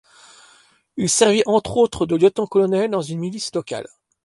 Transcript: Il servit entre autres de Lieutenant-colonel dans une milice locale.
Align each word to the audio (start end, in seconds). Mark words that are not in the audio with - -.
Il 0.97 1.11
servit 1.11 1.43
entre 1.45 1.77
autres 1.77 2.07
de 2.07 2.15
Lieutenant-colonel 2.15 2.89
dans 2.89 3.03
une 3.03 3.19
milice 3.19 3.53
locale. 3.53 3.87